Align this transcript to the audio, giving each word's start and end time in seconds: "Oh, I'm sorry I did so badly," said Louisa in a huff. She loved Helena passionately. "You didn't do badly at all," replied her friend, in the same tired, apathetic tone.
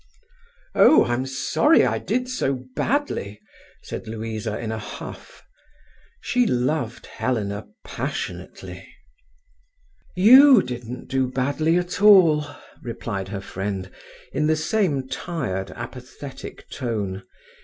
"Oh, 0.73 1.05
I'm 1.05 1.27
sorry 1.27 1.85
I 1.85 1.99
did 1.99 2.27
so 2.27 2.63
badly," 2.75 3.39
said 3.83 4.07
Louisa 4.07 4.57
in 4.57 4.71
a 4.71 4.79
huff. 4.79 5.43
She 6.21 6.47
loved 6.47 7.05
Helena 7.05 7.67
passionately. 7.85 8.91
"You 10.15 10.63
didn't 10.63 11.07
do 11.07 11.27
badly 11.27 11.77
at 11.77 12.01
all," 12.01 12.45
replied 12.81 13.27
her 13.27 13.41
friend, 13.41 13.91
in 14.33 14.47
the 14.47 14.55
same 14.55 15.07
tired, 15.07 15.69
apathetic 15.69 16.67
tone. 16.71 17.21